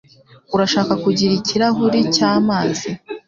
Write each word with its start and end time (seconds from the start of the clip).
Urashaka 0.55 0.93
kugira 1.03 1.31
ikirahuri 1.39 1.99
cyamazi? 2.15 2.89